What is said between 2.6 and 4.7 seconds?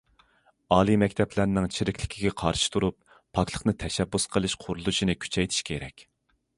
تۇرۇپ، پاكلىقنى تەشەببۇس قىلىش